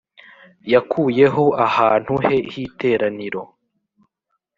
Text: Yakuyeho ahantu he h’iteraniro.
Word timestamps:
Yakuyeho 0.73 1.45
ahantu 1.67 2.13
he 2.25 2.35
h’iteraniro. 2.51 3.43